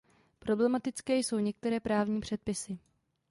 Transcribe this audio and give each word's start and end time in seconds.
Problematické 0.39 1.15
jsou 1.15 1.39
některé 1.39 1.79
právní 1.79 2.19
předpisy. 2.21 2.77